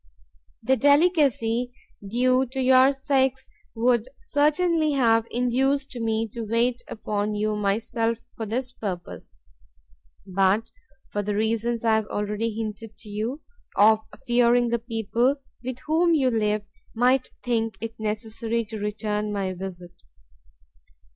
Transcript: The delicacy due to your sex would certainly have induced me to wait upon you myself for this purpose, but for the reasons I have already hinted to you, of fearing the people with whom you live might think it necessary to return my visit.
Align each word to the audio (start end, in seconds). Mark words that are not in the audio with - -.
The 0.63 0.77
delicacy 0.77 1.71
due 2.03 2.47
to 2.47 2.59
your 2.59 2.91
sex 2.91 3.47
would 3.75 4.09
certainly 4.19 4.93
have 4.93 5.27
induced 5.29 5.95
me 5.95 6.27
to 6.29 6.41
wait 6.43 6.81
upon 6.87 7.35
you 7.35 7.55
myself 7.55 8.17
for 8.35 8.47
this 8.47 8.71
purpose, 8.71 9.35
but 10.25 10.71
for 11.11 11.21
the 11.21 11.35
reasons 11.35 11.85
I 11.85 11.93
have 11.93 12.07
already 12.07 12.51
hinted 12.51 12.97
to 12.97 13.09
you, 13.09 13.41
of 13.75 13.99
fearing 14.25 14.69
the 14.69 14.79
people 14.79 15.35
with 15.63 15.77
whom 15.85 16.15
you 16.15 16.31
live 16.31 16.63
might 16.95 17.29
think 17.43 17.77
it 17.79 17.99
necessary 17.99 18.65
to 18.65 18.79
return 18.79 19.31
my 19.31 19.53
visit. 19.53 19.93